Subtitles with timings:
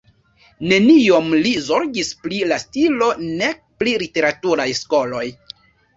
[0.69, 5.25] Neniom li zorgis pri la stilo nek pri literaturaj skoloj.